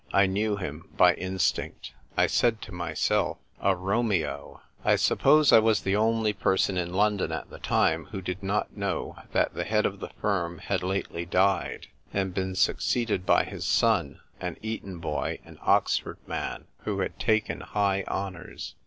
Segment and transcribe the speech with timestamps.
[0.11, 1.91] I knew him as by instinct.
[2.17, 7.31] I said to myself," A Romeo!" 1 suppose I was the only person in London
[7.31, 11.27] at the time who did not know that the head of the firm had lately
[11.27, 17.01] died, and been suc ceeded by his son, an Eton boy and Oxford man, who
[17.01, 18.73] had taken high honours.